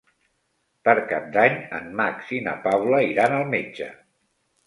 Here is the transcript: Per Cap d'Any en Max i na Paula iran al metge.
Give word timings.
Per 0.87 0.95
Cap 1.11 1.25
d'Any 1.35 1.59
en 1.81 1.91
Max 2.01 2.33
i 2.37 2.41
na 2.47 2.55
Paula 2.65 3.01
iran 3.11 3.35
al 3.41 3.47
metge. 3.55 3.93